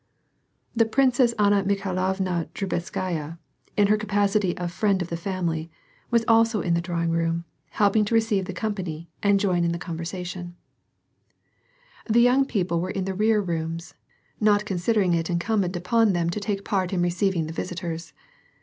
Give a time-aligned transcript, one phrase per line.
[0.75, 3.37] The Princess Anna Mikhailovna Drubetskaya,
[3.77, 5.69] in her capa city of friend of the family,
[6.09, 9.77] was also in the drawing room, heiping to receive the company aad join in the
[9.77, 10.41] conversation.
[10.41, 10.53] 40 WAR
[11.99, 12.13] AND PEACE.
[12.15, 13.93] The young people were in the rear rooms,
[14.39, 18.13] not considering it incumbent upon them to take part in receiving the visitors.